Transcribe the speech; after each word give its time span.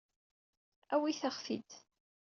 Awit-aɣ-t-id. 0.93 1.69